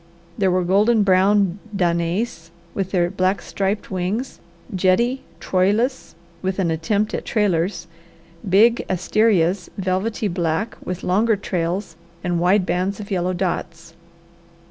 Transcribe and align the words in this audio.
There 0.35 0.49
were 0.49 0.63
golden 0.63 1.03
brown 1.03 1.59
danais, 1.75 2.49
with 2.73 2.89
their 2.89 3.11
black 3.11 3.39
striped 3.39 3.91
wings, 3.91 4.39
jetty 4.73 5.21
troilus 5.39 6.15
with 6.41 6.57
an 6.57 6.71
attempt 6.71 7.13
at 7.13 7.23
trailers, 7.23 7.85
big 8.49 8.83
asterias, 8.89 9.69
velvety 9.77 10.27
black 10.27 10.75
with 10.83 11.03
longer 11.03 11.35
trails 11.35 11.95
and 12.23 12.39
wide 12.39 12.65
bands 12.65 12.99
of 12.99 13.11
yellow 13.11 13.33
dots. 13.33 13.93